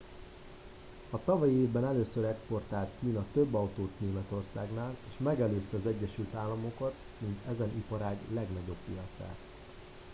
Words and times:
a 1.09 1.23
tavalyi 1.23 1.53
évben 1.57 1.85
először 1.85 2.23
exportált 2.23 2.89
kína 2.99 3.25
több 3.33 3.53
autót 3.53 3.99
németországnál 3.99 4.95
és 5.09 5.15
megelőzte 5.17 5.77
az 5.77 5.85
egyesült 5.85 6.33
államokat 6.33 6.93
mint 7.17 7.39
ezen 7.51 7.69
iparág 7.75 8.17
legnagyobb 8.33 8.77
piacát 8.87 9.37